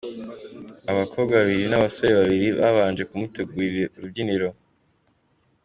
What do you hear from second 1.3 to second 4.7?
babiri n'abasore babiri babanje kumutegurira urubyiniro.